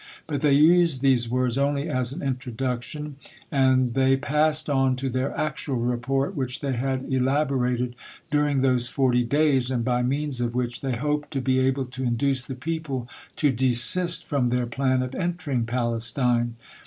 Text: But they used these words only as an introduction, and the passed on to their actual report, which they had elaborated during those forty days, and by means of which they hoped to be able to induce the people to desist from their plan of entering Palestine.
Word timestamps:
But 0.25 0.41
they 0.41 0.53
used 0.53 1.03
these 1.03 1.29
words 1.29 1.59
only 1.59 1.87
as 1.87 2.11
an 2.11 2.23
introduction, 2.23 3.17
and 3.51 3.93
the 3.93 4.17
passed 4.17 4.67
on 4.67 4.95
to 4.95 5.11
their 5.11 5.31
actual 5.37 5.75
report, 5.75 6.35
which 6.35 6.59
they 6.61 6.73
had 6.73 7.05
elaborated 7.13 7.95
during 8.31 8.63
those 8.63 8.89
forty 8.89 9.23
days, 9.23 9.69
and 9.69 9.85
by 9.85 10.01
means 10.01 10.41
of 10.41 10.55
which 10.55 10.81
they 10.81 10.95
hoped 10.95 11.29
to 11.33 11.39
be 11.41 11.59
able 11.59 11.85
to 11.85 12.03
induce 12.03 12.41
the 12.43 12.55
people 12.55 13.07
to 13.35 13.51
desist 13.51 14.25
from 14.25 14.49
their 14.49 14.65
plan 14.65 15.03
of 15.03 15.13
entering 15.13 15.65
Palestine. 15.67 16.55